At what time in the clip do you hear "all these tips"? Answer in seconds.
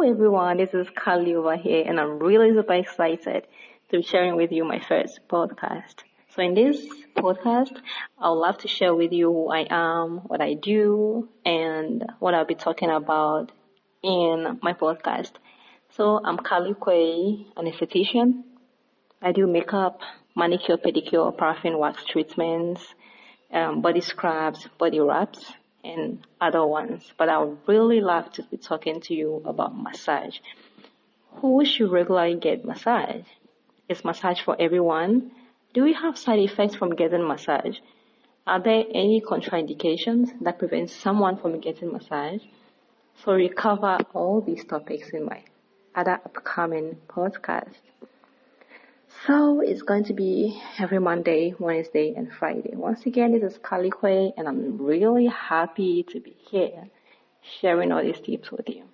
57.92-58.50